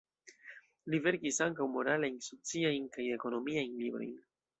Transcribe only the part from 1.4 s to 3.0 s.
ankaŭ moralajn, sociajn